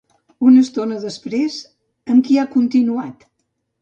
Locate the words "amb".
2.15-2.25